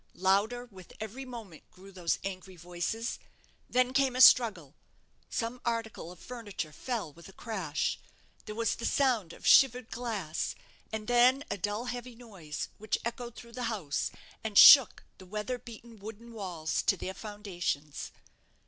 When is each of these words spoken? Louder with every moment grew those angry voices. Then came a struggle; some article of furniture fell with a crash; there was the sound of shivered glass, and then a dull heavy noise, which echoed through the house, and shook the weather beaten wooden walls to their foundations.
Louder 0.15 0.65
with 0.65 0.93
every 0.99 1.25
moment 1.25 1.69
grew 1.69 1.91
those 1.91 2.17
angry 2.23 2.55
voices. 2.55 3.19
Then 3.69 3.93
came 3.93 4.15
a 4.15 4.21
struggle; 4.21 4.73
some 5.29 5.61
article 5.63 6.11
of 6.11 6.17
furniture 6.17 6.71
fell 6.73 7.13
with 7.13 7.29
a 7.29 7.33
crash; 7.33 7.99
there 8.45 8.55
was 8.55 8.73
the 8.73 8.85
sound 8.87 9.31
of 9.31 9.45
shivered 9.45 9.91
glass, 9.91 10.55
and 10.91 11.07
then 11.07 11.43
a 11.51 11.57
dull 11.59 11.85
heavy 11.85 12.15
noise, 12.15 12.69
which 12.79 12.97
echoed 13.05 13.35
through 13.35 13.53
the 13.53 13.65
house, 13.69 14.09
and 14.43 14.57
shook 14.57 15.03
the 15.19 15.25
weather 15.27 15.59
beaten 15.59 15.99
wooden 15.99 16.33
walls 16.33 16.81
to 16.81 16.97
their 16.97 17.13
foundations. 17.13 18.11